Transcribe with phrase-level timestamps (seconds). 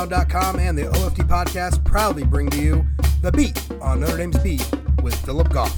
[0.00, 2.86] OneFootDown.com and the OFD podcast proudly bring to you
[3.20, 4.66] The Beat on Notre Dame's Beat
[5.02, 5.76] with Philip Goff.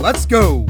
[0.00, 0.66] Let's go!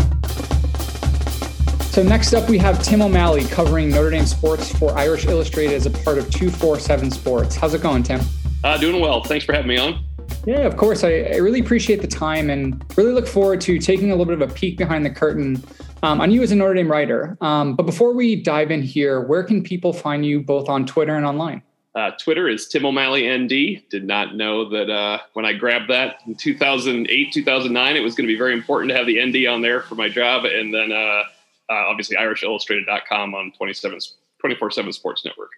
[1.90, 5.86] So next up, we have Tim O'Malley covering Notre Dame sports for Irish Illustrated as
[5.86, 7.54] a part of 247 Sports.
[7.54, 8.20] How's it going, Tim?
[8.64, 9.22] Uh, doing well.
[9.22, 10.04] Thanks for having me on.
[10.44, 11.04] Yeah, of course.
[11.04, 14.40] I, I, really appreciate the time and really look forward to taking a little bit
[14.40, 15.62] of a peek behind the curtain
[16.02, 17.36] um, on you as a Notre Dame writer.
[17.40, 21.14] Um, but before we dive in here, where can people find you both on Twitter
[21.14, 21.62] and online?
[21.94, 23.82] Uh, Twitter is Tim O'Malley ND.
[23.90, 28.28] Did not know that uh, when I grabbed that in 2008, 2009, it was going
[28.28, 30.44] to be very important to have the ND on there for my job.
[30.44, 31.24] And then uh,
[31.68, 35.50] uh obviously IrishIllustrated.com on 24 7 Sports Network.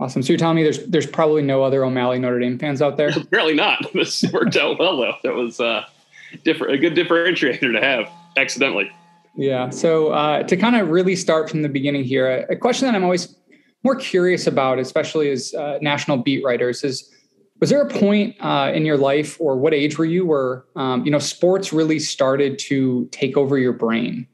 [0.00, 0.22] Awesome.
[0.22, 3.08] So you're telling me there's there's probably no other O'Malley Notre Dame fans out there?
[3.16, 3.84] Apparently not.
[3.94, 5.14] This worked out well though.
[5.24, 5.84] That was uh,
[6.44, 8.90] different, a good differentiator to have accidentally.
[9.36, 9.70] Yeah.
[9.70, 13.04] So uh, to kind of really start from the beginning here, a question that I'm
[13.04, 13.37] always
[13.84, 17.10] more curious about, especially as uh, national beat writers, is
[17.60, 21.04] was there a point uh, in your life, or what age were you, where um,
[21.04, 24.26] you know sports really started to take over your brain?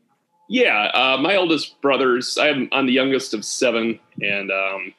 [0.49, 2.37] Yeah, uh, my oldest brothers.
[2.38, 4.93] I'm, I'm the youngest of seven, and um,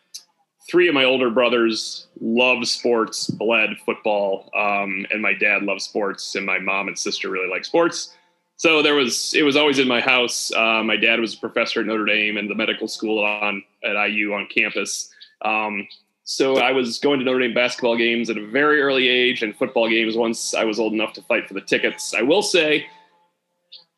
[0.70, 6.34] three of my older brothers love sports, bled football, um, and my dad loves sports,
[6.36, 8.16] and my mom and sister really like sports
[8.58, 10.52] so there was it was always in my house.
[10.54, 14.10] Uh, my dad was a professor at Notre Dame and the medical school on at
[14.10, 15.10] IU on campus.
[15.42, 15.88] Um,
[16.24, 19.56] so I was going to Notre Dame basketball games at a very early age and
[19.56, 22.16] football games once I was old enough to fight for the tickets.
[22.16, 22.88] I will say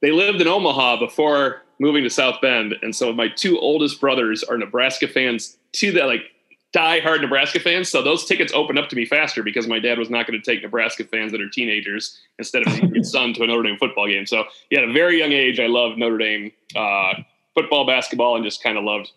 [0.02, 4.44] they lived in Omaha before moving to South Bend, and so my two oldest brothers
[4.44, 6.24] are Nebraska fans to that like
[6.74, 7.90] die-hard Nebraska fans.
[7.90, 10.46] So those tickets opened up to me faster because my dad was not going to
[10.46, 13.78] take Nebraska fans that are teenagers instead of taking his son to a Notre Dame
[13.78, 14.26] football game.
[14.26, 17.14] So yeah, at a very young age, I loved Notre Dame uh,
[17.54, 19.12] football, basketball, and just kind of loved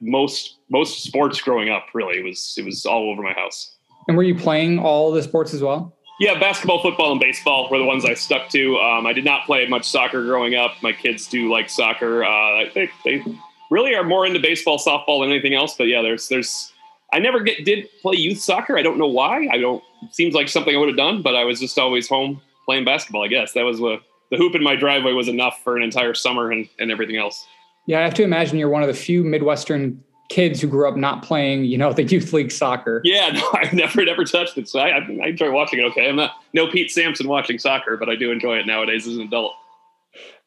[0.00, 1.86] most most sports growing up.
[1.94, 3.76] Really, it was it was all over my house.
[4.08, 5.96] And were you playing all the sports as well?
[6.20, 8.76] Yeah, basketball, football, and baseball were the ones I stuck to.
[8.76, 10.72] Um, I did not play much soccer growing up.
[10.82, 12.22] My kids do like soccer.
[12.22, 13.24] Uh, they, they
[13.70, 15.76] really are more into baseball, softball than anything else.
[15.78, 16.72] But yeah, there's there's
[17.12, 18.76] I never get did play youth soccer.
[18.76, 19.48] I don't know why.
[19.50, 22.40] I don't seems like something I would have done, but I was just always home
[22.66, 23.24] playing basketball.
[23.24, 26.14] I guess that was what the hoop in my driveway was enough for an entire
[26.14, 27.46] summer and, and everything else.
[27.86, 30.96] Yeah, I have to imagine you're one of the few Midwestern kids who grew up
[30.96, 33.00] not playing, you know, the youth league soccer.
[33.04, 34.68] Yeah, no, I've never, never touched it.
[34.68, 35.84] So I, I enjoy watching it.
[35.84, 39.16] Okay, I'm not no Pete Sampson watching soccer, but I do enjoy it nowadays as
[39.16, 39.54] an adult.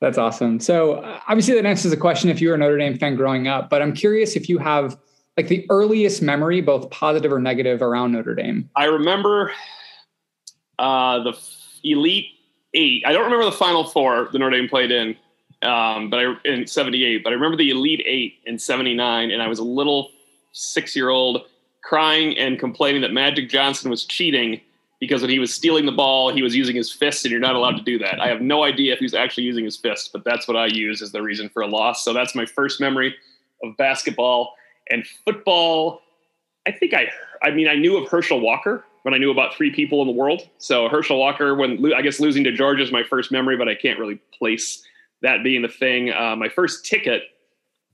[0.02, 0.60] That's awesome.
[0.60, 3.70] So obviously that answers the question if you were a Notre Dame fan growing up,
[3.70, 4.98] but I'm curious if you have
[5.38, 8.70] like the earliest memory, both positive or negative, around Notre Dame.
[8.76, 9.52] I remember
[10.78, 11.40] uh, the
[11.84, 12.28] Elite
[12.74, 13.04] Eight.
[13.06, 15.16] I don't remember the Final Four the Notre Dame played in.
[15.64, 17.24] Um, but I in '78.
[17.24, 20.12] But I remember the Elite Eight in '79, and I was a little
[20.52, 21.46] six-year-old
[21.84, 24.62] crying and complaining that Magic Johnson was cheating
[25.00, 27.56] because when he was stealing the ball, he was using his fist, and you're not
[27.56, 28.22] allowed to do that.
[28.22, 30.68] I have no idea if he was actually using his fist, but that's what I
[30.68, 32.06] use as the reason for a loss.
[32.06, 33.14] So that's my first memory
[33.64, 34.54] of basketball
[34.90, 36.02] and football.
[36.66, 37.10] I think I,
[37.42, 40.14] I mean, I knew of Herschel Walker when I knew about three people in the
[40.14, 40.48] world.
[40.58, 43.76] So Herschel Walker, when I guess losing to Georgia is my first memory, but I
[43.76, 44.84] can't really place
[45.24, 46.12] that being the thing.
[46.12, 47.24] Uh, my first ticket,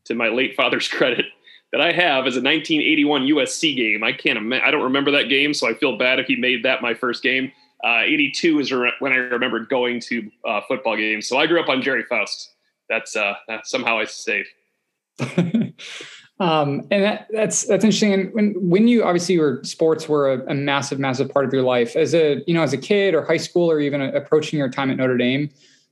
[0.06, 1.26] to my late father's credit,
[1.72, 4.04] that I have is a 1981 USC game.
[4.04, 4.68] I can't imagine.
[4.68, 7.24] I don't remember that game, so I feel bad if he made that my first
[7.24, 7.52] game.
[7.84, 11.28] Uh, 82 is when I remembered going to uh, football games.
[11.28, 12.56] So I grew up on Gerry Faust.
[12.90, 14.46] That's, uh, somehow I stayed.
[16.40, 18.14] um, and that, that's that's interesting.
[18.14, 21.64] And when when you obviously your sports were a, a, massive, massive part of your
[21.64, 24.70] life as a you know as a kid or high school or even approaching your
[24.70, 25.50] time at Notre Dame.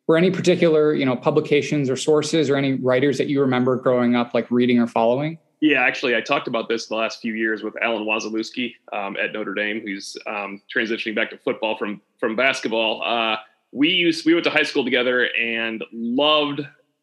[0.07, 4.15] Were any particular you know publications or sources or any writers that you remember growing
[4.15, 5.37] up like reading or following?
[5.59, 9.33] Yeah, actually, I talked about this the last few years with Alan Wasielewski um, at
[9.33, 13.01] Notre Dame, who's um, transitioning back to football from from basketball.
[13.03, 13.37] Uh,
[13.71, 16.61] we used we went to high school together and loved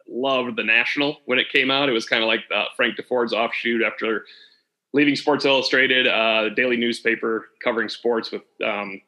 [0.09, 1.89] loved the National when it came out.
[1.89, 4.25] It was kind of like uh, Frank Deford's offshoot after
[4.95, 9.01] leaving Sports Illustrated, uh, daily newspaper covering sports with um,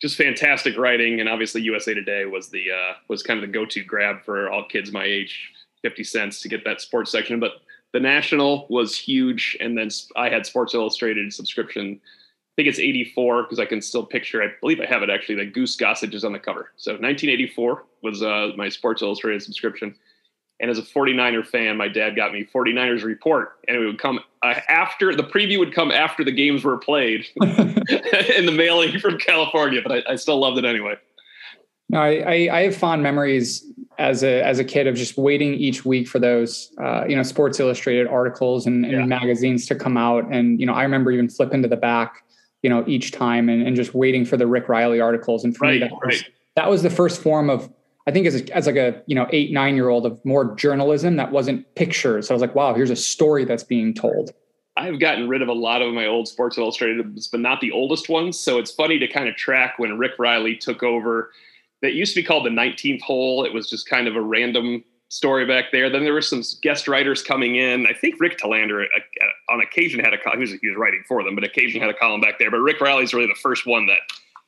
[0.00, 3.66] just fantastic writing, and obviously USA Today was the uh, was kind of the go
[3.66, 5.52] to grab for all kids my age.
[5.82, 7.52] Fifty cents to get that sports section, but
[7.92, 12.00] the National was huge, and then I had Sports Illustrated subscription.
[12.02, 14.42] I think it's 84 because I can still picture.
[14.42, 15.36] I believe I have it actually.
[15.36, 16.72] That Goose Gossage is on the cover.
[16.76, 19.94] So 1984 was uh, my Sports Illustrated subscription.
[20.60, 24.18] And as a 49er fan, my dad got me 49ers report, and it would come
[24.42, 29.18] uh, after the preview would come after the games were played in the mailing from
[29.18, 29.80] California.
[29.82, 30.94] But I, I still loved it anyway.
[31.90, 33.64] No, I, I, have fond memories
[33.98, 37.22] as a as a kid of just waiting each week for those uh, you know
[37.22, 39.06] Sports Illustrated articles and, and yeah.
[39.06, 40.26] magazines to come out.
[40.30, 42.24] And you know, I remember even flipping to the back,
[42.62, 45.44] you know, each time and, and just waiting for the Rick Reilly articles.
[45.44, 46.24] And for right, me, that was right.
[46.56, 47.70] that was the first form of
[48.08, 50.54] I think as a, as like a you know eight nine year old of more
[50.56, 52.26] journalism that wasn't pictures.
[52.26, 54.32] So I was like, wow, here's a story that's being told.
[54.78, 58.08] I've gotten rid of a lot of my old Sports Illustrated, but not the oldest
[58.08, 58.40] ones.
[58.40, 61.32] So it's funny to kind of track when Rick Reilly took over
[61.82, 63.44] that used to be called the 19th hole.
[63.44, 65.90] It was just kind of a random story back there.
[65.90, 67.86] Then there were some guest writers coming in.
[67.86, 71.02] I think Rick Telander uh, uh, on occasion had a he was, he was writing
[71.06, 72.50] for them, but occasion had a column back there.
[72.50, 74.00] But Rick Reilly's really the first one that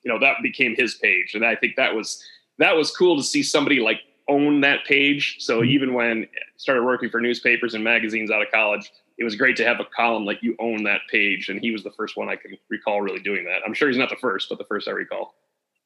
[0.03, 2.25] you know that became his page, and I think that was
[2.61, 5.37] that was cool to see somebody like own that page.
[5.41, 5.71] So mm-hmm.
[5.71, 9.57] even when I started working for newspapers and magazines out of college, it was great
[9.57, 11.49] to have a column like you own that page.
[11.49, 13.63] And he was the first one I can recall really doing that.
[13.67, 15.35] I'm sure he's not the first, but the first I recall.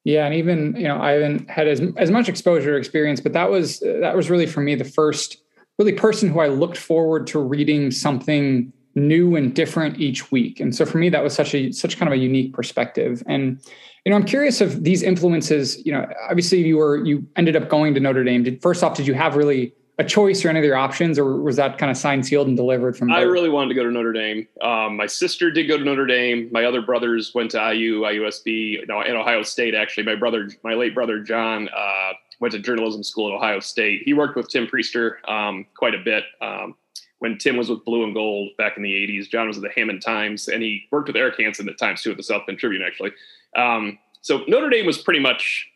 [0.04, 3.50] Yeah, and even you know I haven't had as as much exposure experience, but that
[3.50, 5.38] was that was really for me the first
[5.78, 10.61] really person who I looked forward to reading something new and different each week.
[10.61, 13.23] And so for me, that was such a such kind of a unique perspective.
[13.26, 13.61] And
[14.05, 15.85] you know, I'm curious if these influences.
[15.85, 18.43] You know, obviously you were you ended up going to Notre Dame.
[18.43, 21.56] Did first off, did you have really a choice or any other options, or was
[21.56, 23.12] that kind of signed, sealed, and delivered from?
[23.12, 24.46] I really wanted to go to Notre Dame.
[24.61, 26.49] Um, my sister did go to Notre Dame.
[26.50, 29.75] My other brothers went to IU, IUSB, no, and Ohio State.
[29.75, 34.02] Actually, my brother, my late brother John, uh, went to journalism school at Ohio State.
[34.04, 36.25] He worked with Tim Prister um, quite a bit.
[36.40, 36.76] Um,
[37.19, 39.70] when Tim was with Blue and Gold back in the 80s, John was at the
[39.70, 42.58] Hammond Times, and he worked with Eric Hansen at times too at the South Bend
[42.58, 43.12] Tribune, actually.
[43.56, 45.69] Um, so Notre Dame was pretty much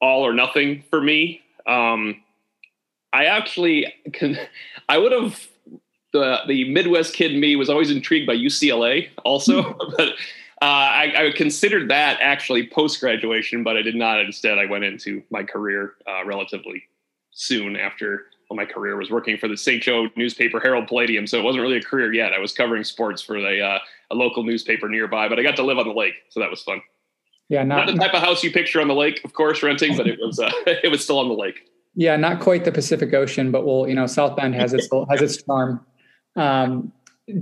[0.00, 1.40] all or nothing for me.
[1.66, 2.22] Um,
[3.12, 4.38] I actually can,
[4.88, 5.48] I would have
[6.12, 10.14] the the Midwest kid me was always intrigued by UCLA also, but
[10.60, 14.20] uh, I, I, considered that actually post graduation, but I did not.
[14.20, 16.82] Instead, I went into my career uh, relatively
[17.30, 19.82] soon after well, my career was working for the St.
[19.82, 22.32] Joe newspaper Herald Palladium, so it wasn't really a career yet.
[22.32, 23.78] I was covering sports for the, uh,
[24.10, 26.62] a local newspaper nearby, but I got to live on the lake, so that was
[26.62, 26.80] fun.
[27.50, 29.96] Yeah, not, not the type of house you picture on the lake, of course, renting,
[29.96, 31.68] but it was uh, it was still on the lake.
[31.94, 35.22] Yeah, not quite the Pacific Ocean, but well, you know, South Bend has its has
[35.22, 35.84] its charm.
[36.36, 36.92] Um,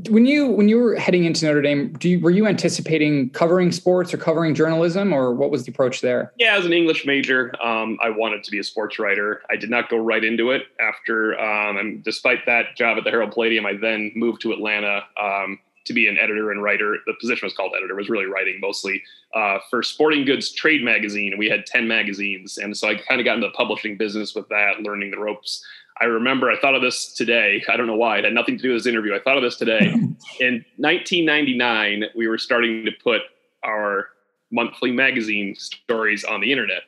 [0.08, 3.70] when you when you were heading into Notre Dame, do you, were you anticipating covering
[3.70, 6.32] sports or covering journalism, or what was the approach there?
[6.36, 9.42] Yeah, as an English major, um, I wanted to be a sports writer.
[9.48, 10.62] I did not go right into it.
[10.80, 15.04] After, um, and despite that job at the Herald Palladium, I then moved to Atlanta
[15.20, 16.96] um, to be an editor and writer.
[17.06, 19.02] The position was called editor, was really writing mostly
[19.34, 21.38] uh, for Sporting Goods Trade Magazine.
[21.38, 22.58] We had 10 magazines.
[22.58, 25.64] And so I kind of got into the publishing business with that, learning the ropes.
[26.00, 27.62] I remember I thought of this today.
[27.68, 28.18] I don't know why.
[28.18, 29.14] It had nothing to do with this interview.
[29.14, 29.80] I thought of this today.
[30.40, 33.22] In 1999, we were starting to put
[33.64, 34.08] our
[34.50, 36.82] monthly magazine stories on the internet.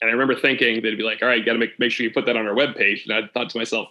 [0.00, 2.12] And I remember thinking they'd be like, all right, got to make, make sure you
[2.12, 3.04] put that on our webpage.
[3.06, 3.88] And I thought to myself,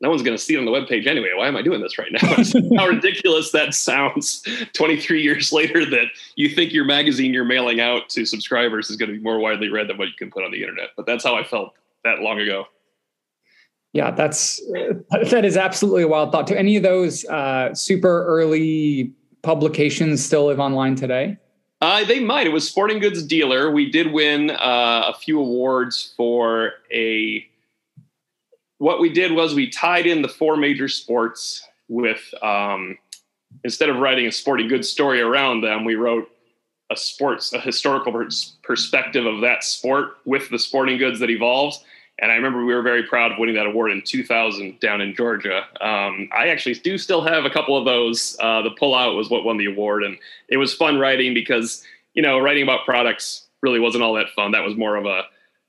[0.00, 1.30] no one's going to see it on the webpage anyway.
[1.36, 2.20] Why am I doing this right now?
[2.78, 8.08] How ridiculous that sounds 23 years later that you think your magazine you're mailing out
[8.10, 10.50] to subscribers is going to be more widely read than what you can put on
[10.50, 10.88] the internet.
[10.96, 12.66] But that's how I felt that long ago.
[13.94, 14.60] Yeah, that's
[15.30, 16.46] that is absolutely a wild thought.
[16.46, 21.38] Do any of those uh, super early publications still live online today?
[21.80, 22.46] Uh, they might.
[22.46, 23.70] It was Sporting Goods Dealer.
[23.70, 27.46] We did win uh, a few awards for a.
[28.78, 32.98] What we did was we tied in the four major sports with um,
[33.62, 36.28] instead of writing a sporting goods story around them, we wrote
[36.90, 38.12] a sports a historical
[38.62, 41.78] perspective of that sport with the sporting goods that evolved
[42.20, 45.14] and I remember we were very proud of winning that award in 2000 down in
[45.14, 45.64] Georgia.
[45.80, 48.36] Um, I actually do still have a couple of those.
[48.40, 50.16] Uh, the pullout was what won the award, and
[50.48, 54.52] it was fun writing because you know writing about products really wasn't all that fun.
[54.52, 55.22] That was more of a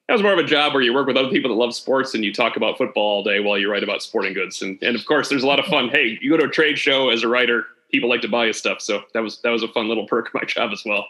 [0.07, 2.13] that was more of a job where you work with other people that love sports
[2.13, 4.61] and you talk about football all day while you write about sporting goods.
[4.61, 5.89] And and of course, there's a lot of fun.
[5.89, 8.53] Hey, you go to a trade show as a writer, people like to buy you
[8.53, 8.81] stuff.
[8.81, 11.07] So that was that was a fun little perk of my job as well.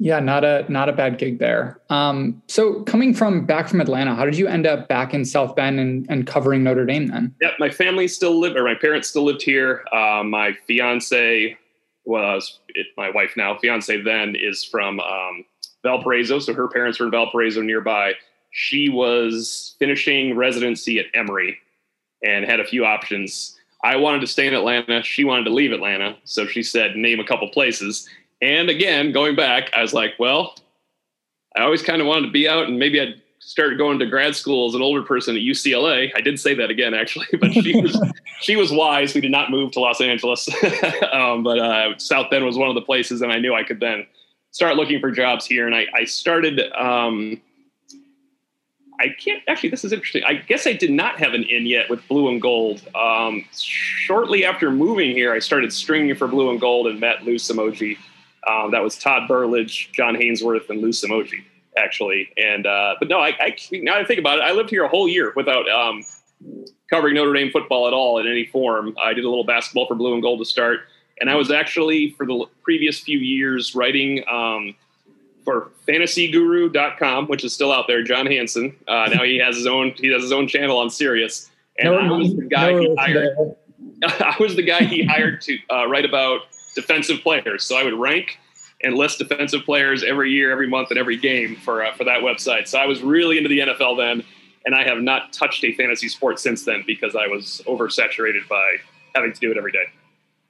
[0.00, 1.80] Yeah, not a not a bad gig there.
[1.90, 5.56] Um, so coming from back from Atlanta, how did you end up back in South
[5.56, 7.34] Bend and, and covering Notre Dame then?
[7.40, 9.84] Yep, my family still lived, or my parents still lived here.
[9.92, 11.56] Uh, my fiance
[12.04, 13.58] was it, my wife now.
[13.58, 15.44] Fiance then is from um,
[15.82, 18.14] Valparaiso, so her parents were in Valparaiso nearby.
[18.52, 21.58] She was finishing residency at Emory
[22.24, 23.58] and had a few options.
[23.82, 25.02] I wanted to stay in Atlanta.
[25.02, 28.08] She wanted to leave Atlanta, so she said, "Name a couple places."
[28.40, 30.54] And again, going back, I was like, well,
[31.56, 34.36] I always kind of wanted to be out and maybe I'd start going to grad
[34.36, 36.12] school as an older person at UCLA.
[36.14, 38.00] I did say that again, actually, but she was
[38.40, 39.14] she was wise.
[39.14, 40.48] We did not move to Los Angeles,
[41.12, 43.80] um, but uh, South Bend was one of the places, and I knew I could
[43.80, 44.06] then
[44.50, 45.66] start looking for jobs here.
[45.66, 46.60] And I, I started.
[46.72, 47.40] Um,
[49.00, 49.70] I can't actually.
[49.70, 50.24] This is interesting.
[50.24, 52.82] I guess I did not have an in yet with Blue and Gold.
[52.96, 57.36] Um, shortly after moving here, I started stringing for Blue and Gold and met Lou
[57.36, 57.96] Somogyi
[58.46, 61.44] um, that was Todd Burlage, John Haynesworth, and Lou Somogyi,
[61.76, 62.28] actually.
[62.36, 64.88] And uh, but no, I, I now I think about it, I lived here a
[64.88, 66.04] whole year without um,
[66.90, 68.96] covering Notre Dame football at all in any form.
[69.00, 70.80] I did a little basketball for Blue and Gold to start,
[71.20, 74.24] and I was actually for the previous few years writing.
[74.28, 74.74] Um,
[75.44, 78.76] for fantasyguru.com, which is still out there, John Hansen.
[78.86, 81.48] Uh, now he has his own he has his own channel on Sirius.
[81.78, 83.56] And no, I was the guy no, he hired.
[84.04, 86.42] I was the guy he hired to uh, write about
[86.78, 87.66] defensive players.
[87.66, 88.38] So I would rank
[88.82, 92.20] and list defensive players every year, every month, and every game for uh, for that
[92.20, 92.68] website.
[92.68, 94.24] So I was really into the NFL then,
[94.64, 98.76] and I have not touched a fantasy sport since then because I was oversaturated by
[99.14, 99.86] having to do it every day.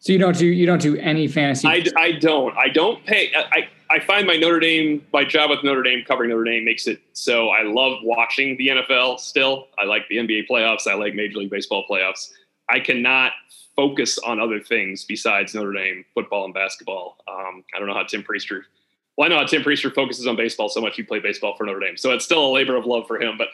[0.01, 1.67] So you don't do you don't do any fantasy?
[1.67, 2.57] I, I don't.
[2.57, 3.33] I don't pay.
[3.35, 6.87] I I find my Notre Dame my job with Notre Dame covering Notre Dame makes
[6.87, 9.19] it so I love watching the NFL.
[9.19, 10.87] Still, I like the NBA playoffs.
[10.87, 12.29] I like Major League Baseball playoffs.
[12.69, 13.33] I cannot
[13.79, 17.17] focus on other things besides Notre Dame football and basketball.
[17.29, 18.63] Um, I don't know how Tim Prister.
[19.17, 20.97] Well, I know how Tim Prister focuses on baseball so much.
[20.97, 23.39] He played baseball for Notre Dame, so it's still a labor of love for him.
[23.39, 23.49] But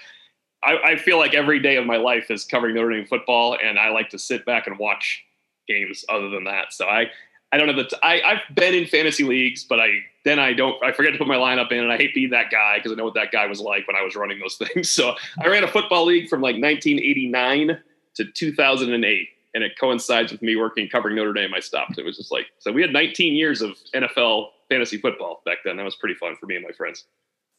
[0.62, 3.78] I, I feel like every day of my life is covering Notre Dame football, and
[3.78, 5.22] I like to sit back and watch
[5.68, 6.06] games.
[6.08, 7.10] Other than that, so I
[7.52, 9.88] I don't have the t- I, I've been in fantasy leagues, but I
[10.24, 12.50] then I don't I forget to put my lineup in, and I hate being that
[12.50, 14.88] guy because I know what that guy was like when I was running those things.
[14.88, 17.78] So I ran a football league from like 1989
[18.14, 21.54] to 2008 and it coincides with me working covering Notre Dame.
[21.54, 21.98] I stopped.
[21.98, 22.72] It was just like so.
[22.72, 25.76] We had 19 years of NFL fantasy football back then.
[25.76, 27.04] That was pretty fun for me and my friends.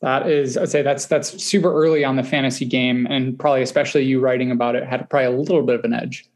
[0.02, 4.04] That is, I'd say that's that's super early on the fantasy game, and probably especially
[4.04, 6.30] you writing about it had probably a little bit of an edge.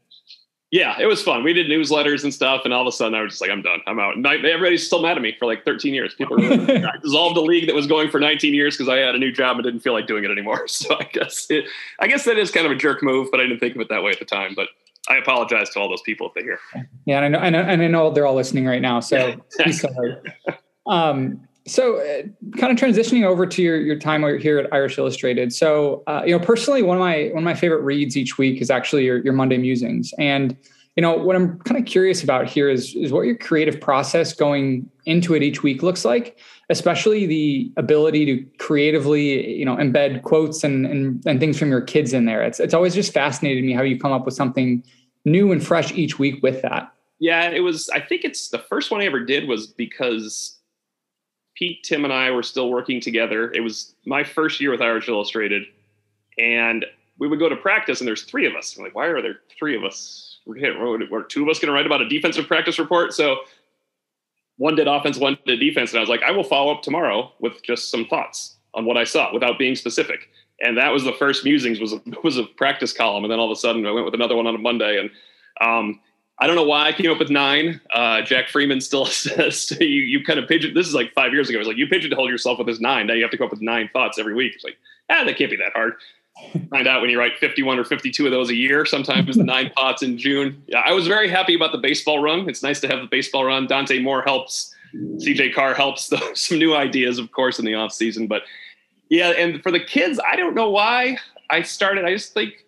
[0.70, 1.42] Yeah, it was fun.
[1.42, 3.60] We did newsletters and stuff, and all of a sudden I was just like, I'm
[3.60, 3.80] done.
[3.88, 4.16] I'm out.
[4.16, 6.14] And I, everybody's still mad at me for like 13 years.
[6.14, 9.16] People really, I dissolved a league that was going for 19 years because I had
[9.16, 10.66] a new job and didn't feel like doing it anymore.
[10.80, 11.64] So I guess it,
[11.98, 13.88] I guess that is kind of a jerk move, but I didn't think of it
[13.88, 14.54] that way at the time.
[14.54, 14.68] But
[15.08, 16.58] I apologize to all those people if they hear.
[17.06, 19.00] Yeah, and I know, and I, and I know they're all listening right now.
[19.00, 19.34] So
[19.70, 20.16] sorry.
[20.86, 22.22] Um, so, uh,
[22.58, 25.52] kind of transitioning over to your your time here at Irish Illustrated.
[25.52, 28.60] So, uh, you know, personally, one of my one of my favorite reads each week
[28.60, 30.56] is actually your your Monday musings, and
[30.96, 34.32] you know what I'm kind of curious about here is is what your creative process
[34.32, 36.38] going into it each week looks like,
[36.70, 41.82] especially the ability to creatively you know embed quotes and and, and things from your
[41.82, 42.42] kids in there.
[42.42, 44.82] It's it's always just fascinated me how you come up with something
[45.24, 46.92] new and fresh each week with that.
[47.18, 47.90] Yeah, it was.
[47.90, 50.58] I think it's the first one I ever did was because
[51.54, 53.52] Pete, Tim, and I were still working together.
[53.52, 55.64] It was my first year with Irish Illustrated,
[56.38, 56.86] and
[57.18, 58.76] we would go to practice, and there's three of us.
[58.76, 60.38] I'm like, why are there three of us?
[60.46, 63.12] We're, we're two of us going to write about a defensive practice report.
[63.12, 63.40] So
[64.60, 67.32] one did offense, one did defense, and I was like, I will follow up tomorrow
[67.40, 68.58] with just some thoughts.
[68.74, 70.28] on what I saw without being specific.
[70.60, 73.50] And that was the first musings was a, was a practice column, and then all
[73.50, 75.10] of a sudden I went with another one on a Monday, and
[75.62, 75.98] um,
[76.38, 77.80] I don't know why I came up with nine.
[77.90, 80.74] Uh, Jack Freeman still says you, you kind of pigeon.
[80.74, 81.56] This is like five years ago.
[81.56, 83.06] It was like you pigeonhole yourself with this nine.
[83.06, 84.52] Now you have to come up with nine thoughts every week.
[84.54, 84.76] It's like
[85.08, 85.94] ah, that can't be that hard.
[86.70, 88.84] Find out when you write 51 or 52 of those a year.
[88.84, 90.62] Sometimes the nine pots in June.
[90.66, 92.48] Yeah, I was very happy about the baseball run.
[92.48, 93.66] It's nice to have the baseball run.
[93.66, 94.74] Dante Moore helps.
[94.94, 96.08] CJ Carr helps.
[96.10, 98.26] Though, some new ideas, of course, in the off season.
[98.26, 98.42] But
[99.08, 101.18] yeah, and for the kids, I don't know why
[101.50, 102.04] I started.
[102.04, 102.64] I just think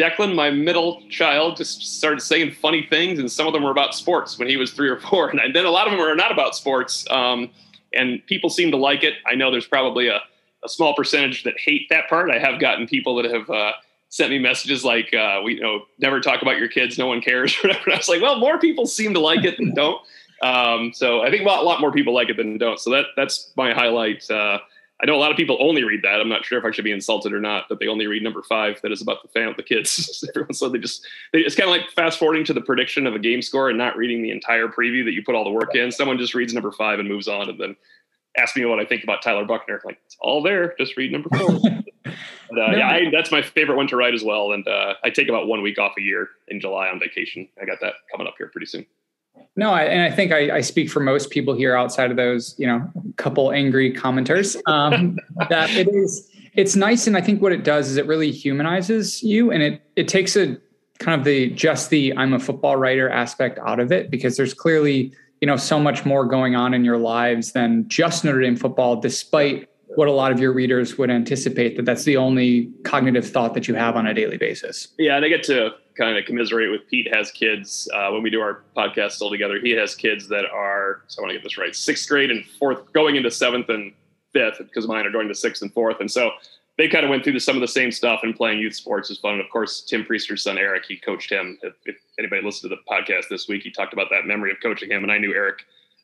[0.00, 3.94] Declan, my middle child, just started saying funny things, and some of them were about
[3.94, 6.32] sports when he was three or four, and then a lot of them were not
[6.32, 7.06] about sports.
[7.10, 7.50] Um,
[7.92, 9.14] and people seem to like it.
[9.26, 10.20] I know there's probably a,
[10.64, 12.30] a, small percentage that hate that part.
[12.30, 13.72] I have gotten people that have uh,
[14.08, 17.20] sent me messages like, uh, "We you know never talk about your kids, no one
[17.20, 20.00] cares." or And I was like, "Well, more people seem to like it than don't."
[20.42, 22.78] Um, so I think a lot, a lot, more people like it than don't.
[22.78, 24.30] So that that's my highlight.
[24.30, 24.58] Uh,
[25.02, 26.20] I know a lot of people only read that.
[26.20, 28.42] I'm not sure if I should be insulted or not that they only read number
[28.42, 30.22] five that is about the fan the kids.
[30.52, 33.18] so they just they, it's kind of like fast forwarding to the prediction of a
[33.18, 35.90] game score and not reading the entire preview that you put all the work in.
[35.90, 37.76] Someone just reads number five and moves on, and then
[38.36, 39.80] asks me what I think about Tyler Buchner.
[39.84, 40.74] Like it's all there.
[40.78, 41.50] Just read number four.
[42.04, 44.52] but, uh, yeah, I, that's my favorite one to write as well.
[44.52, 47.48] And uh, I take about one week off a year in July on vacation.
[47.60, 48.86] I got that coming up here pretty soon.
[49.56, 52.54] No, I, and I think I, I, speak for most people here outside of those,
[52.58, 54.56] you know, couple angry commenters.
[54.66, 55.18] Um,
[55.48, 59.22] that it is, it's nice, and I think what it does is it really humanizes
[59.22, 60.56] you, and it it takes a
[60.98, 64.54] kind of the just the I'm a football writer aspect out of it because there's
[64.54, 68.56] clearly you know so much more going on in your lives than just Notre Dame
[68.56, 73.28] football, despite what a lot of your readers would anticipate that that's the only cognitive
[73.28, 74.88] thought that you have on a daily basis.
[74.98, 78.30] Yeah, and I get to kind of commiserate with Pete has kids uh, when we
[78.30, 79.58] do our podcast still together.
[79.60, 82.44] He has kids that are so I want to get this right, sixth grade and
[82.44, 83.92] fourth, going into seventh and
[84.32, 86.30] fifth because mine are going to sixth and fourth, and so
[86.80, 89.18] they kind of went through some of the same stuff and playing youth sports is
[89.18, 89.34] fun.
[89.34, 91.58] And of course, Tim Prister's son Eric, he coached him.
[91.62, 94.56] If, if anybody listened to the podcast this week, he talked about that memory of
[94.62, 95.58] coaching him, and I knew Eric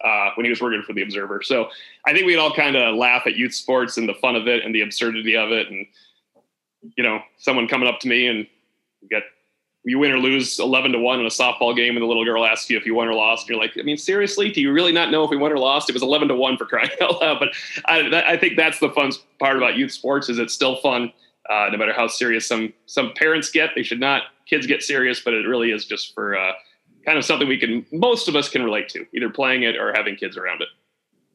[0.05, 1.41] uh, when he was working for the Observer.
[1.43, 1.71] So
[2.05, 4.67] I think we'd all kind of laugh at youth sports and the fun of it
[4.67, 5.71] and the absurdity of it.
[5.71, 5.87] And,
[6.95, 8.47] you know, someone coming up to me and
[9.09, 9.23] get
[9.87, 12.45] you win or lose 11 to 1 in a softball game and the little girl
[12.45, 14.51] asks you if you won or lost and you're like i mean seriously?
[14.51, 15.89] Do you really not know if we won or lost?
[15.89, 17.39] It was 11 to 1 for crying out loud.
[17.39, 17.51] But
[17.87, 21.13] i, I think that's the fun part about youth sports is it's still fun
[21.49, 23.71] uh, no matter how serious some some parents get.
[23.77, 26.53] They should not kids get serious but it really is just for uh,
[27.05, 29.93] kind of something we can most of us can relate to, either playing it or
[29.95, 30.69] having kids around it.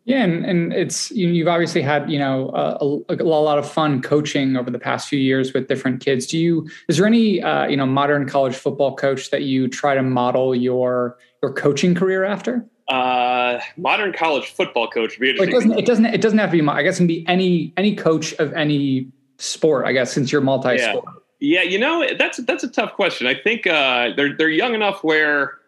[0.06, 4.02] Yeah, and, and it's you, have obviously had you know a, a, lot of fun
[4.02, 6.26] coaching over the past few years with different kids.
[6.26, 9.94] Do you is there any uh, you know modern college football coach that you try
[9.94, 12.66] to model your your coaching career after?
[12.88, 15.50] Uh, modern college football coach would be interesting.
[15.50, 16.68] It doesn't, it doesn't it doesn't have to be.
[16.68, 19.86] I guess it can be any any coach of any sport.
[19.86, 21.06] I guess since you're multi-sport.
[21.40, 21.62] Yeah.
[21.62, 23.28] yeah, you know that's that's a tough question.
[23.28, 25.61] I think uh, they're they're young enough where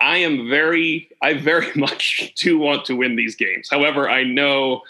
[0.00, 3.68] I am very, I very much do want to win these games.
[3.70, 4.82] However, I know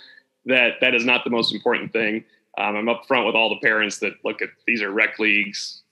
[0.46, 2.24] that that is not the most important thing.
[2.58, 5.82] Um, I'm upfront with all the parents that look at these are rec leagues.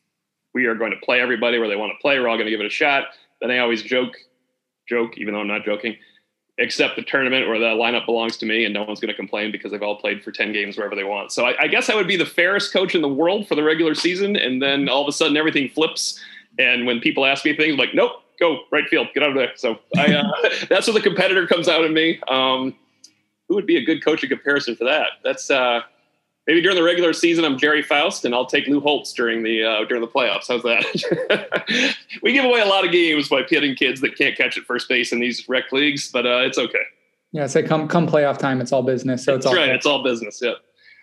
[0.54, 2.18] We are going to play everybody where they want to play.
[2.18, 3.04] We're all going to give it a shot.
[3.40, 4.14] Then I always joke,
[4.88, 5.96] joke, even though I'm not joking,
[6.58, 9.50] except the tournament where the lineup belongs to me and no one's going to complain
[9.50, 11.32] because they've all played for 10 games wherever they want.
[11.32, 13.62] So I, I guess I would be the fairest coach in the world for the
[13.62, 14.36] regular season.
[14.36, 16.20] And then all of a sudden everything flips.
[16.58, 19.36] And when people ask me things I'm like, nope, go right field, get out of
[19.36, 19.52] there.
[19.56, 20.30] So I, uh,
[20.68, 22.20] that's where the competitor comes out of me.
[22.28, 22.74] Um,
[23.48, 25.08] who would be a good coaching comparison for that?
[25.22, 25.82] That's uh,
[26.46, 29.62] maybe during the regular season, I'm Gerry Faust, and I'll take Lou Holtz during the
[29.62, 30.48] uh, during the playoffs.
[30.48, 31.94] How's that?
[32.22, 34.88] we give away a lot of games by pitting kids that can't catch at first
[34.88, 36.82] base in these rec leagues, but uh, it's okay.
[37.32, 39.24] Yeah, say come come playoff time, it's all business.
[39.24, 39.70] So it's all right.
[39.70, 40.40] It's all business.
[40.42, 40.54] Yeah.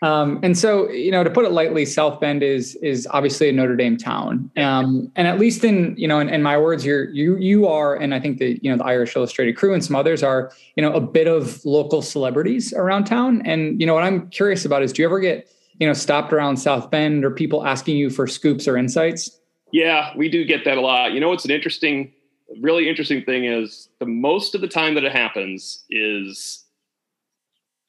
[0.04, 3.52] Um, and so, you know, to put it lightly, South Bend is is obviously a
[3.52, 7.10] Notre Dame town, um, and at least in you know, in, in, my words, you're
[7.12, 9.96] you you are, and I think the you know the Irish Illustrated crew and some
[9.96, 13.44] others are, you know, a bit of local celebrities around town.
[13.46, 15.48] And you know, what I'm curious about is, do you ever get
[15.80, 19.40] you know stopped around South Bend or people asking you for scoops or insights?
[19.72, 21.12] Yeah, we do get that a lot.
[21.12, 22.12] You know, what's an interesting,
[22.60, 26.66] really interesting thing is the most of the time that it happens is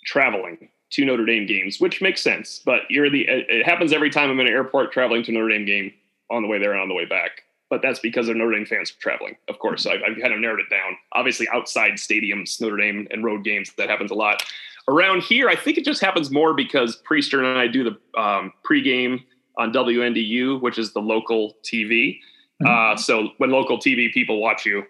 [0.05, 2.62] traveling two Notre Dame games, which makes sense.
[2.64, 5.48] But you're the it happens every time I'm in an airport traveling to a Notre
[5.48, 5.92] Dame game
[6.31, 7.42] on the way there and on the way back.
[7.70, 9.87] But that's because they're Notre Dame fans traveling, of course.
[9.87, 10.96] I've, I've kind of narrowed it down.
[11.12, 14.44] Obviously, outside stadiums, Notre Dame and road games, that happens a lot.
[14.88, 18.52] Around here, I think it just happens more because Prister and I do the um,
[18.68, 19.20] pregame
[19.57, 22.18] on WNDU, which is the local TV.
[22.62, 22.66] Mm-hmm.
[22.66, 24.85] Uh, so when local TV people watch you,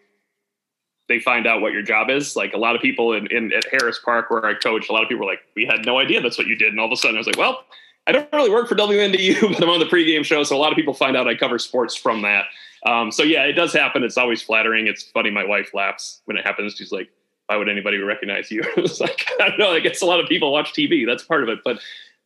[1.08, 2.36] they find out what your job is.
[2.36, 5.02] Like a lot of people in, in at Harris Park where I coach, a lot
[5.02, 6.68] of people were like, we had no idea that's what you did.
[6.68, 7.64] And all of a sudden I was like, well,
[8.06, 10.42] I don't really work for WNDU, but I'm on the pregame show.
[10.42, 12.46] So a lot of people find out I cover sports from that.
[12.84, 14.02] Um, so yeah, it does happen.
[14.02, 14.86] It's always flattering.
[14.86, 15.30] It's funny.
[15.30, 16.74] My wife laughs when it happens.
[16.74, 17.10] She's like,
[17.46, 18.62] why would anybody recognize you?
[18.76, 19.72] it's like, I don't know.
[19.72, 21.06] I guess a lot of people watch TV.
[21.06, 21.60] That's part of it.
[21.64, 21.80] But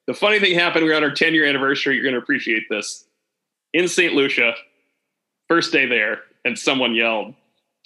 [0.07, 0.85] the funny thing happened.
[0.85, 1.95] We're on our 10 year anniversary.
[1.95, 3.05] You're going to appreciate this
[3.73, 4.15] in St.
[4.15, 4.55] Lucia,
[5.49, 6.21] first day there.
[6.45, 7.35] And someone yelled,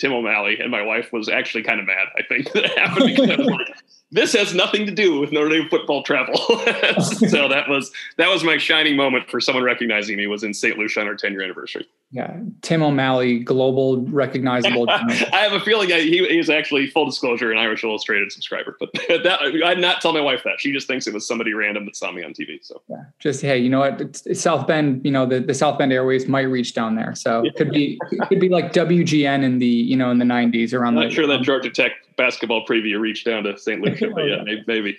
[0.00, 2.08] Tim O'Malley, and my wife was actually kind of mad.
[2.16, 3.68] I think that happened because like,
[4.12, 6.37] this has nothing to do with Notre Dame football travel.
[6.37, 10.77] so that was that was my shining moment for someone recognizing me was in St.
[10.79, 11.87] Lucia on our 10 year anniversary.
[12.12, 14.90] Yeah, Tim O'Malley, global recognizable.
[14.90, 18.92] I have a feeling I, he, he's actually full disclosure an Irish Illustrated subscriber, but
[19.09, 20.59] that, I'd not tell my wife that.
[20.59, 22.59] She just thinks it was somebody random that saw me on TV.
[22.62, 24.01] So yeah, just hey, you know what?
[24.01, 25.05] It's, it's South Bend.
[25.05, 28.01] You know the, the South Bend Airways might reach down there, so it could be
[28.11, 30.99] it could be like WGN in the you know in the 90s around.
[30.99, 33.80] I'm not the, sure that um, Georgia Tech basketball preview reach down to St.
[33.80, 34.64] Lucia, but yeah, maybe.
[34.66, 34.98] maybe.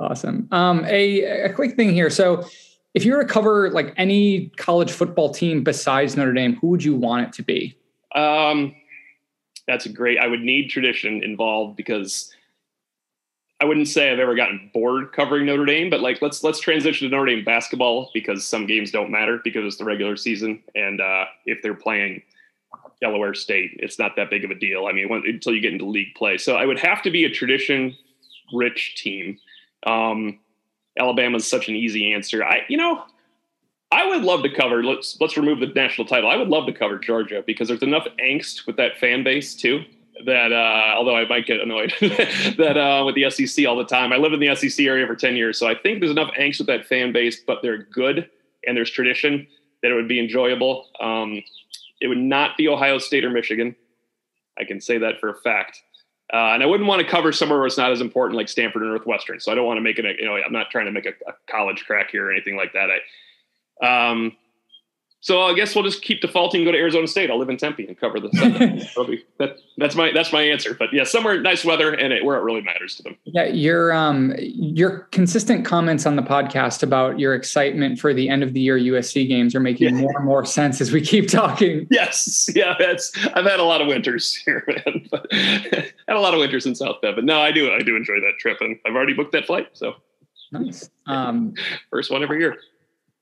[0.00, 0.48] Awesome.
[0.50, 2.44] Um, a a quick thing here, so
[2.94, 6.84] if you were to cover like any college football team besides Notre Dame, who would
[6.84, 7.76] you want it to be?
[8.14, 8.74] Um,
[9.66, 10.18] that's a great.
[10.18, 12.32] I would need tradition involved because
[13.60, 17.08] I wouldn't say I've ever gotten bored covering Notre Dame, but like let's let's transition
[17.08, 21.00] to Notre Dame basketball because some games don't matter because it's the regular season, and
[21.00, 22.22] uh, if they're playing
[23.00, 24.86] Delaware State, it's not that big of a deal.
[24.86, 27.30] I mean, until you get into league play, so I would have to be a
[27.30, 29.38] tradition-rich team.
[29.86, 30.40] Um,
[30.98, 32.44] Alabama is such an easy answer.
[32.44, 33.04] I, you know,
[33.90, 34.82] I would love to cover.
[34.82, 36.28] Let's let's remove the national title.
[36.28, 39.82] I would love to cover Georgia because there's enough angst with that fan base too.
[40.26, 44.12] That uh, although I might get annoyed that uh, with the SEC all the time.
[44.12, 46.58] I live in the SEC area for ten years, so I think there's enough angst
[46.58, 47.40] with that fan base.
[47.46, 48.28] But they're good
[48.66, 49.46] and there's tradition
[49.82, 50.88] that it would be enjoyable.
[51.00, 51.42] Um,
[52.00, 53.74] it would not be Ohio State or Michigan.
[54.58, 55.80] I can say that for a fact.
[56.32, 58.82] Uh, and I wouldn't want to cover somewhere where it's not as important, like Stanford
[58.82, 59.40] or Northwestern.
[59.40, 60.04] So I don't want to make it.
[60.04, 62.56] A, you know, I'm not trying to make a, a college crack here or anything
[62.56, 62.90] like that.
[63.82, 64.36] I, um,
[65.20, 66.64] so I guess we'll just keep defaulting.
[66.64, 67.28] Go to Arizona State.
[67.28, 68.28] I'll live in Tempe and cover the.
[69.08, 70.74] be, that, that's my that's my answer.
[70.74, 73.16] But yeah, somewhere nice weather and it, where it really matters to them.
[73.24, 78.44] Yeah, your um your consistent comments on the podcast about your excitement for the end
[78.44, 80.02] of the year USC games are making yeah.
[80.02, 81.88] more and more sense as we keep talking.
[81.90, 85.08] Yes, yeah, that's I've had a lot of winters here, man.
[85.10, 87.16] But had a lot of winters in South Bend.
[87.16, 89.66] But no, I do I do enjoy that trip, and I've already booked that flight.
[89.72, 89.96] So
[90.52, 90.88] nice.
[91.06, 91.54] Um,
[91.90, 92.56] first one every year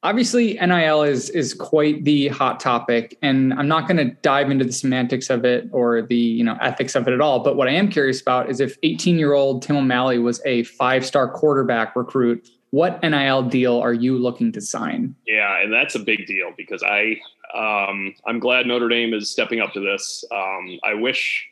[0.07, 4.65] obviously nil is is quite the hot topic and i'm not going to dive into
[4.65, 7.67] the semantics of it or the you know ethics of it at all but what
[7.67, 11.29] i am curious about is if 18 year old tim o'malley was a five star
[11.29, 15.15] quarterback recruit what nil deal are you looking to sign?
[15.27, 17.17] Yeah and that's a big deal because i
[17.55, 20.25] um, i'm glad notre dame is stepping up to this.
[20.31, 21.49] Um, i wish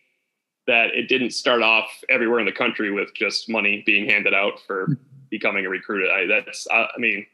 [0.67, 4.61] that it didn't start off everywhere in the country with just money being handed out
[4.67, 5.03] for mm-hmm.
[5.31, 6.09] becoming a recruit.
[6.11, 7.27] I that's i mean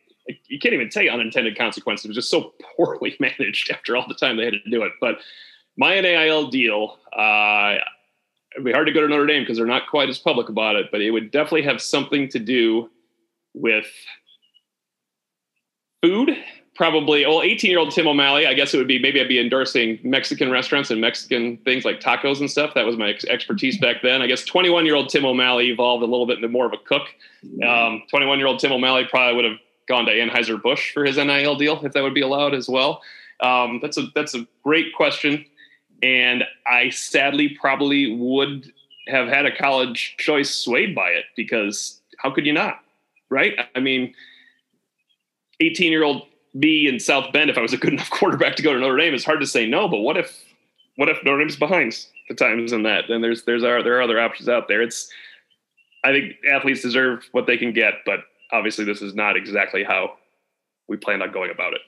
[0.49, 2.05] you can't even say unintended consequences.
[2.05, 4.93] It was just so poorly managed after all the time they had to do it.
[5.01, 5.19] But
[5.77, 7.77] my NIL deal, uh,
[8.55, 10.77] it'd be hard to go to Notre Dame because they're not quite as public about
[10.77, 12.91] it, but it would definitely have something to do
[13.55, 13.87] with
[16.03, 16.37] food.
[16.77, 19.39] Probably, well, 18 year old Tim O'Malley, I guess it would be maybe I'd be
[19.39, 22.73] endorsing Mexican restaurants and Mexican things like tacos and stuff.
[22.75, 24.23] That was my expertise back then.
[24.23, 26.79] I guess 21 year old Tim O'Malley evolved a little bit into more of a
[26.79, 27.03] cook.
[27.59, 31.17] 21 um, year old Tim O'Malley probably would have gone to Anheuser Busch for his
[31.17, 33.03] NIL deal, if that would be allowed as well.
[33.41, 35.45] Um, that's a that's a great question,
[36.03, 38.73] and I sadly probably would
[39.09, 42.81] have had a college choice swayed by it because how could you not,
[43.31, 43.55] right?
[43.75, 44.15] I mean,
[45.61, 48.63] eighteen year old me in South Bend, if I was a good enough quarterback to
[48.63, 49.89] go to Notre Dame, it's hard to say no.
[49.89, 50.45] But what if
[50.97, 53.05] what if Notre Dame's behind the times in that?
[53.09, 54.83] Then there's there's our, there are other options out there.
[54.83, 55.11] It's
[56.05, 58.21] I think athletes deserve what they can get, but
[58.53, 60.15] obviously this is not exactly how
[60.89, 61.81] we plan on going about it.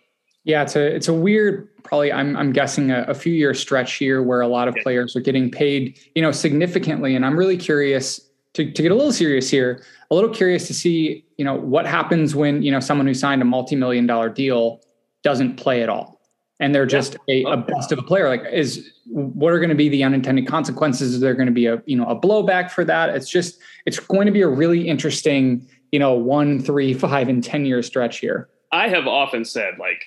[0.45, 3.95] Yeah, it's a it's a weird, probably I'm I'm guessing a, a few year stretch
[3.95, 4.83] here where a lot of yeah.
[4.83, 7.15] players are getting paid, you know, significantly.
[7.15, 8.21] And I'm really curious
[8.55, 11.87] to, to get a little serious here, a little curious to see, you know, what
[11.87, 14.83] happens when, you know, someone who signed a multi-million dollar deal
[15.23, 16.21] doesn't play at all.
[16.59, 17.49] And they're just yeah.
[17.49, 18.29] a, a bust of a player.
[18.29, 21.15] Like is what are going to be the unintended consequences?
[21.15, 23.11] Is there going to be a, you know, a blowback for that?
[23.11, 27.45] It's just, it's going to be a really interesting you know, one, three, five, and
[27.45, 28.49] 10 year stretch here?
[28.73, 30.03] I have often said, like,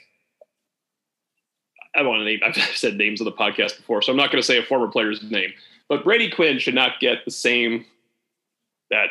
[1.96, 4.32] I don't want to name, I've said names of the podcast before, so I'm not
[4.32, 5.54] going to say a former player's name,
[5.88, 7.86] but Brady Quinn should not get the same
[8.90, 9.08] that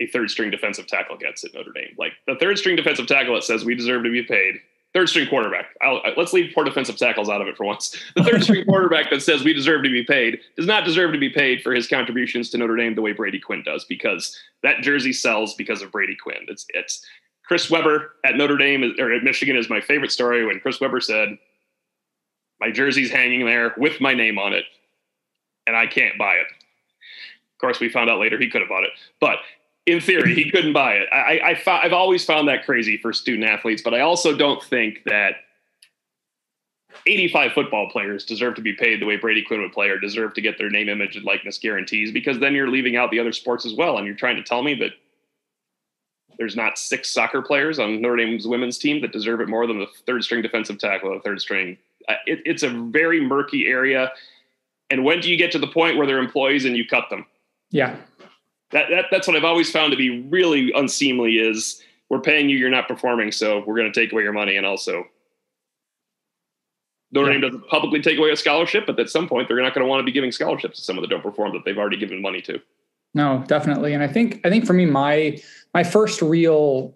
[0.00, 1.94] a third string defensive tackle gets at Notre Dame.
[1.98, 4.56] Like the third string defensive tackle that says we deserve to be paid
[4.94, 5.66] third string quarterback.
[5.80, 7.96] I'll, let's leave poor defensive tackles out of it for once.
[8.14, 11.18] The third string quarterback that says we deserve to be paid does not deserve to
[11.18, 14.82] be paid for his contributions to Notre Dame the way Brady Quinn does, because that
[14.82, 16.44] jersey sells because of Brady Quinn.
[16.48, 17.04] It's it's
[17.44, 21.00] Chris Webber at Notre Dame or at Michigan is my favorite story when Chris Webber
[21.00, 21.38] said,
[22.60, 24.64] "My jersey's hanging there with my name on it,
[25.66, 28.84] and I can't buy it." Of course, we found out later he could have bought
[28.84, 29.38] it, but
[29.86, 31.08] in theory, he couldn't buy it.
[31.12, 35.02] I, I, have always found that crazy for student athletes, but I also don't think
[35.06, 35.36] that
[37.06, 40.34] 85 football players deserve to be paid the way Brady Quinn would play or deserve
[40.34, 43.32] to get their name, image, and likeness guarantees because then you're leaving out the other
[43.32, 43.96] sports as well.
[43.96, 44.92] And you're trying to tell me that
[46.38, 49.78] there's not six soccer players on Notre Dame's women's team that deserve it more than
[49.80, 51.76] the third string defensive tackle or the third string.
[52.26, 54.12] It, it's a very murky area.
[54.90, 57.26] And when do you get to the point where they're employees and you cut them?
[57.70, 57.96] Yeah
[58.72, 62.56] that, that that's what I've always found to be really unseemly is we're paying you,
[62.56, 65.04] you're not performing, so we're going to take away your money, and also
[67.12, 67.32] Notre yeah.
[67.34, 69.88] Dame doesn't publicly take away a scholarship, but at some point they're not going to
[69.88, 72.40] want to be giving scholarships to someone that don't perform that they've already given money
[72.42, 72.60] to.
[73.14, 75.38] No, definitely, and I think I think for me, my
[75.74, 76.94] my first real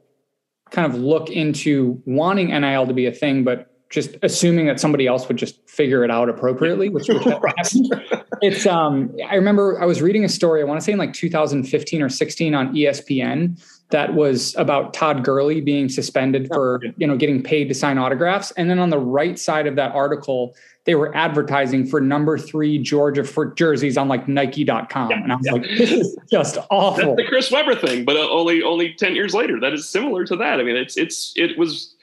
[0.71, 5.07] kind of look into wanting NIL to be a thing, but just assuming that somebody
[5.07, 7.27] else would just figure it out appropriately, which, which
[8.43, 11.15] it's um I remember I was reading a story, I want to say in like
[11.15, 17.17] 2015 or 16 on ESPN that was about Todd Gurley being suspended for, you know,
[17.17, 18.51] getting paid to sign autographs.
[18.53, 20.55] And then on the right side of that article,
[20.85, 25.11] they were advertising for number three Georgia for jerseys on like Nike.com.
[25.11, 25.53] Yeah, and I was yeah.
[25.53, 27.17] like, this is just awful.
[27.17, 29.59] That's the Chris Webber thing, but uh, only only 10 years later.
[29.59, 30.61] That is similar to that.
[30.61, 31.96] I mean, it's it's it was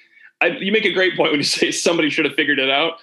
[0.43, 2.99] I, you make a great point when you say somebody should have figured it out.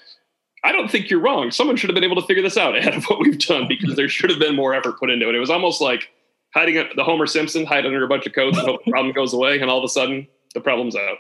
[0.63, 1.51] I don't think you're wrong.
[1.51, 3.97] Someone should have been able to figure this out ahead of what we've done because
[3.97, 5.35] there should have been more effort put into it.
[5.35, 6.11] It was almost like
[6.55, 9.33] hiding the Homer Simpson, hide under a bunch of coats and hope the problem goes
[9.33, 11.17] away, and all of a sudden the problem's out.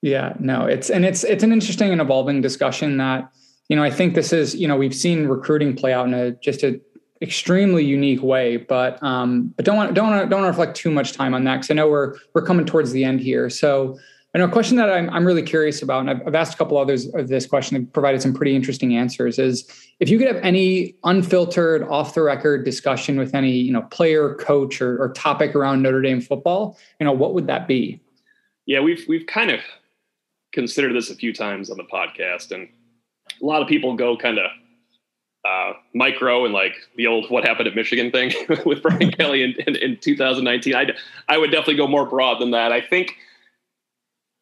[0.00, 3.30] Yeah, no, it's and it's it's an interesting and evolving discussion that
[3.68, 6.30] you know I think this is you know we've seen recruiting play out in a
[6.30, 6.80] just a
[7.20, 10.90] extremely unique way, but um, but don't want don't want don't want to reflect too
[10.90, 13.50] much time on that because I know we're we're coming towards the end here.
[13.50, 13.98] So
[14.34, 16.76] Know a question that I'm, I'm really curious about, and I've, I've asked a couple
[16.76, 19.68] others of this question and provided some pretty interesting answers, is
[20.00, 24.34] if you could have any unfiltered, off the record discussion with any, you know, player,
[24.34, 28.00] coach, or, or topic around Notre Dame football, you know, what would that be?
[28.66, 29.60] Yeah, we've we've kind of
[30.52, 32.68] considered this a few times on the podcast, and
[33.40, 34.50] a lot of people go kind of
[35.44, 38.32] uh, micro and like the old "What Happened at Michigan" thing
[38.66, 40.74] with Brian Kelly in, in, in 2019.
[40.74, 40.86] I
[41.28, 42.70] I would definitely go more broad than that.
[42.70, 43.16] I think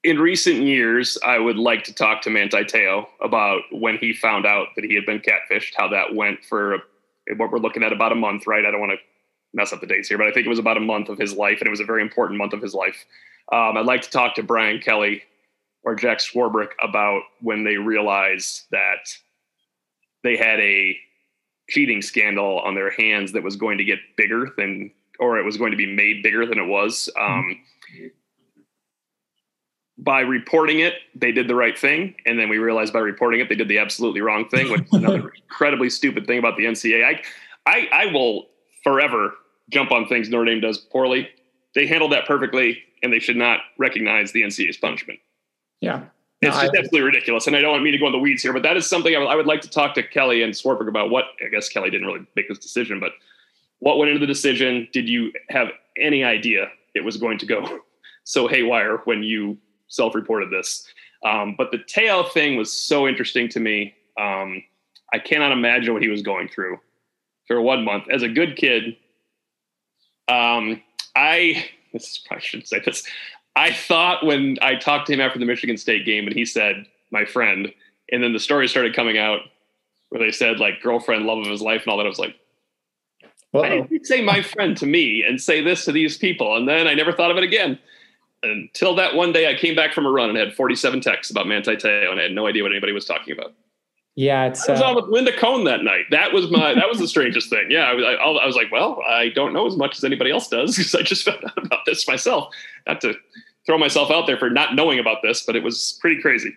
[0.02, 4.46] in recent years, I would like to talk to Manti Te'o about when he found
[4.46, 6.78] out that he had been catfished, how that went for
[7.36, 8.64] what we're looking at about a month, right?
[8.64, 8.98] I don't want to
[9.52, 11.34] mess up the dates here, but I think it was about a month of his
[11.34, 13.04] life, and it was a very important month of his life.
[13.52, 15.22] Um, I'd like to talk to Brian Kelly
[15.82, 19.08] or Jack Swarbrick about when they realized that
[20.22, 20.96] they had a
[21.70, 25.56] cheating scandal on their hands that was going to get bigger than, or it was
[25.56, 27.08] going to be made bigger than it was.
[27.18, 27.58] Um,
[29.98, 33.48] by reporting it, they did the right thing, and then we realized by reporting it,
[33.48, 37.04] they did the absolutely wrong thing, which is another incredibly stupid thing about the NCAA.
[37.04, 37.22] I,
[37.66, 38.46] I, I will
[38.84, 39.32] forever
[39.70, 41.28] jump on things Notre Dame does poorly.
[41.74, 45.18] They handled that perfectly, and they should not recognize the NCAA's punishment.
[45.80, 46.04] Yeah.
[46.42, 47.46] It's no, just I, absolutely ridiculous.
[47.46, 49.14] And I don't want me to go in the weeds here, but that is something
[49.14, 51.68] I would, I would like to talk to Kelly and Swarbrick about what, I guess
[51.68, 53.12] Kelly didn't really make this decision, but
[53.78, 54.88] what went into the decision?
[54.92, 57.80] Did you have any idea it was going to go
[58.24, 59.56] so haywire when you
[59.88, 60.86] self-reported this.
[61.24, 63.94] Um, but the Te'o thing was so interesting to me.
[64.18, 64.62] Um,
[65.12, 66.78] I cannot imagine what he was going through
[67.46, 68.04] for one month.
[68.10, 68.96] As a good kid,
[70.28, 70.82] um,
[71.14, 73.04] I this is, I should say this.
[73.54, 76.86] I thought when I talked to him after the Michigan State game, and he said,
[77.10, 77.72] "My friend,"
[78.10, 79.40] and then the story started coming out
[80.10, 82.06] where they said like girlfriend, love of his life, and all that.
[82.06, 82.34] I was like,
[83.22, 83.60] Uh-oh.
[83.60, 86.68] "Why did you say my friend to me and say this to these people?" And
[86.68, 87.78] then I never thought of it again
[88.42, 91.46] until that one day I came back from a run and had 47 texts about
[91.46, 93.52] Manti Te'o and I had no idea what anybody was talking about.
[94.16, 94.66] Yeah, it's.
[94.66, 96.06] I was uh, on with Linda Cohn that night.
[96.10, 96.72] That was my.
[96.72, 97.70] That was the strangest thing.
[97.70, 98.02] Yeah, I was.
[98.02, 100.94] I, I was like, well, I don't know as much as anybody else does because
[100.94, 102.48] I just found out about this myself.
[102.86, 103.14] Not to
[103.66, 106.56] throw myself out there for not knowing about this, but it was pretty crazy.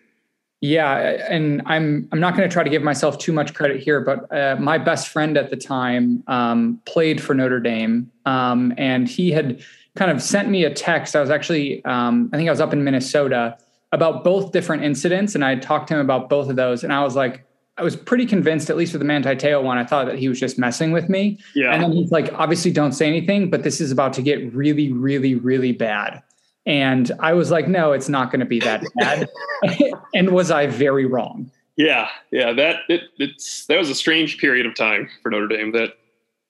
[0.62, 0.96] Yeah,
[1.30, 4.34] and I'm I'm not going to try to give myself too much credit here, but
[4.34, 9.32] uh, my best friend at the time um, played for Notre Dame, um, and he
[9.32, 9.62] had
[10.00, 11.14] kind of sent me a text.
[11.14, 13.58] I was actually, um, I think I was up in Minnesota
[13.92, 16.86] about both different incidents, and I talked to him about both of those.
[16.86, 17.46] And I was like,
[17.78, 20.30] I was pretty convinced, at least with the Manti Te'o one, I thought that he
[20.30, 21.38] was just messing with me.
[21.54, 21.74] Yeah.
[21.74, 24.94] And then he's like, obviously, don't say anything, but this is about to get really,
[24.94, 26.24] really, really bad.
[26.66, 29.28] And I was like, no, it's not going to be that bad.
[30.16, 31.52] and was I very wrong?
[31.76, 35.72] Yeah, yeah, that it, it's that was a strange period of time for Notre Dame.
[35.72, 35.94] That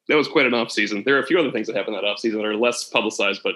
[0.09, 1.03] that was quite an off season.
[1.05, 3.41] There are a few other things that happened that off season that are less publicized,
[3.43, 3.55] but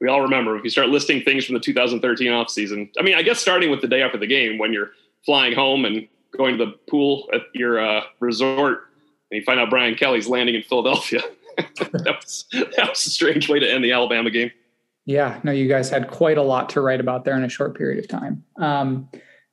[0.00, 2.90] we all remember if you start listing things from the 2013 off season.
[2.98, 4.90] I mean, I guess starting with the day after the game when you're
[5.24, 8.84] flying home and going to the pool at your uh, resort,
[9.30, 11.22] and you find out Brian Kelly's landing in Philadelphia.
[11.56, 14.50] that was that was a strange way to end the Alabama game.
[15.06, 17.76] Yeah, no, you guys had quite a lot to write about there in a short
[17.76, 18.44] period of time.
[18.58, 19.08] Um,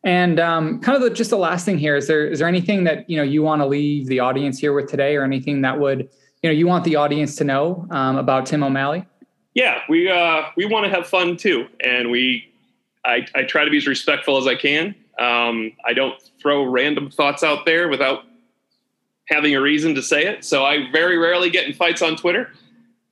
[0.08, 2.86] and um, kind of the, just the last thing here is there is there anything
[2.86, 5.78] that you know you want to leave the audience here with today, or anything that
[5.78, 6.10] would
[6.42, 9.06] you know you want the audience to know um, about Tim O'Malley?
[9.54, 12.54] Yeah, we uh, we want to have fun too, and we
[13.04, 14.96] I, I try to be as respectful as I can.
[15.20, 18.24] Um, I don't throw random thoughts out there without
[19.28, 20.46] having a reason to say it.
[20.46, 22.50] So I very rarely get in fights on Twitter.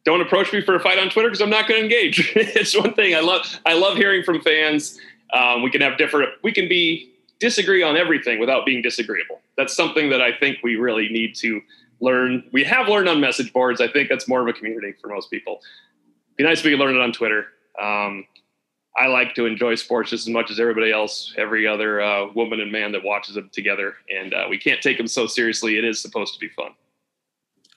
[0.06, 2.32] Don't approach me for a fight on Twitter because I'm not going to engage.
[2.38, 3.60] it's one thing I love.
[3.66, 4.98] I love hearing from fans
[5.34, 6.30] um, we can have different.
[6.44, 9.42] We can be disagree on everything without being disagreeable.
[9.58, 11.62] That's something that I think we really need to
[12.00, 12.44] learn.
[12.52, 13.82] We have learned on message boards.
[13.82, 15.60] I think that's more of a community for most people.
[16.38, 17.48] Be nice if we could learn it on Twitter.
[17.82, 18.26] Um,
[18.98, 22.62] I like to enjoy sports just as much as everybody else, every other uh, woman
[22.62, 25.78] and man that watches them together, and uh, we can't take them so seriously.
[25.78, 26.72] It is supposed to be fun.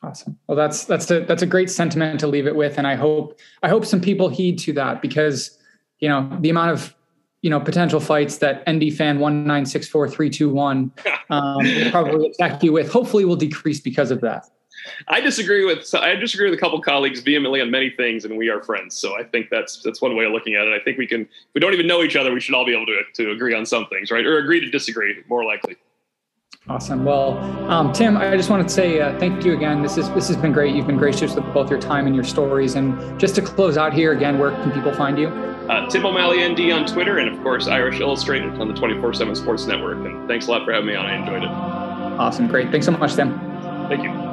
[0.01, 0.39] Awesome.
[0.47, 3.41] Well, that's that's a that's a great sentiment to leave it with, and I hope
[3.65, 5.59] I hope some people heed to that because
[5.99, 6.95] you know the amount of
[7.43, 10.93] you know potential fights that ND fan one nine six four three two one
[11.31, 11.59] um,
[11.91, 12.91] probably attack you with.
[12.91, 14.47] Hopefully, will decrease because of that.
[15.09, 18.49] I disagree with I disagree with a couple colleagues vehemently on many things, and we
[18.49, 18.97] are friends.
[18.97, 20.79] So I think that's that's one way of looking at it.
[20.79, 21.23] I think we can.
[21.23, 23.55] If we don't even know each other, we should all be able to to agree
[23.55, 24.25] on some things, right?
[24.25, 25.77] Or agree to disagree, more likely.
[26.69, 27.05] Awesome.
[27.05, 27.39] Well,
[27.71, 29.83] um, Tim, I just wanted to say uh, thank you again.
[29.83, 30.75] This is this has been great.
[30.75, 32.75] You've been gracious with both your time and your stories.
[32.75, 35.29] And just to close out here again, where can people find you?
[35.29, 39.67] Uh, Tim O'Malley ND on Twitter, and of course Irish Illustrated on the 24/7 Sports
[39.67, 40.05] Network.
[40.05, 41.07] And thanks a lot for having me on.
[41.07, 41.49] I enjoyed it.
[41.49, 42.49] Awesome.
[42.49, 42.71] Great.
[42.71, 43.39] Thanks so much, Tim.
[43.89, 44.28] Thank you.